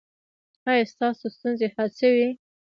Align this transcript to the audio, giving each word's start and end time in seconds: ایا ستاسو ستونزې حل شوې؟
ایا 0.69 0.83
ستاسو 0.93 1.25
ستونزې 1.35 1.67
حل 1.75 1.89
شوې؟ 1.99 2.27